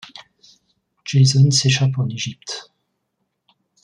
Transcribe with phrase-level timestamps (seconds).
[1.05, 2.71] Jason s’échappe en Égypte.